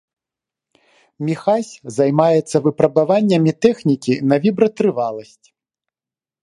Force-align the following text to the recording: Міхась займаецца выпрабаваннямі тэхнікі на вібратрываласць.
Міхась 1.27 1.69
займаецца 1.99 2.57
выпрабаваннямі 2.65 3.51
тэхнікі 3.67 4.13
на 4.33 4.43
вібратрываласць. 4.49 5.47